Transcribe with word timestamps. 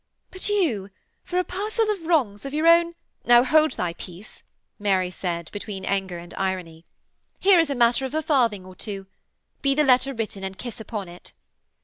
But 0.31 0.49
you, 0.49 0.89
for 1.23 1.37
a 1.37 1.43
parcel 1.43 1.87
of 1.91 2.07
wrongs 2.07 2.43
of 2.43 2.55
your 2.55 2.65
own....' 2.67 2.95
'Now 3.23 3.43
hold 3.43 3.73
thy 3.73 3.93
peace,' 3.93 4.41
Mary 4.79 5.11
said, 5.11 5.47
between 5.53 5.85
anger 5.85 6.17
and 6.17 6.33
irony. 6.39 6.87
'Here 7.39 7.59
is 7.59 7.69
a 7.69 7.75
matter 7.75 8.07
of 8.07 8.15
a 8.15 8.23
farthing 8.23 8.65
or 8.65 8.75
two. 8.75 9.05
Be 9.61 9.75
the 9.75 9.83
letter 9.83 10.11
written, 10.15 10.43
and 10.43 10.57
kiss 10.57 10.79
upon 10.79 11.07
it.' 11.07 11.33